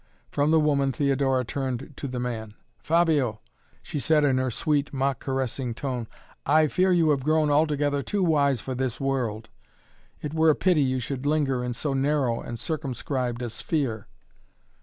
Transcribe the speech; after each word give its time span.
From 0.31 0.49
the 0.49 0.59
woman 0.59 0.91
Theodora 0.91 1.45
turned 1.45 1.93
to 1.97 2.07
the 2.07 2.19
man. 2.19 2.55
"Fabio," 2.79 3.39
she 3.83 3.99
said 3.99 4.23
in 4.23 4.39
her 4.39 4.49
sweet 4.49 4.91
mock 4.91 5.19
caressing 5.19 5.75
tone, 5.75 6.07
"I 6.43 6.65
fear 6.69 6.91
you 6.91 7.11
have 7.11 7.23
grown 7.23 7.51
altogether 7.51 8.01
too 8.01 8.23
wise 8.23 8.61
for 8.61 8.73
this 8.73 8.99
world. 8.99 9.49
It 10.19 10.33
were 10.33 10.49
a 10.49 10.55
pity 10.55 10.81
you 10.81 10.99
should 10.99 11.27
linger 11.27 11.63
in 11.63 11.75
so 11.75 11.93
narrow 11.93 12.41
and 12.41 12.57
circumscribed 12.57 13.43
a 13.43 13.49
sphere." 13.51 14.07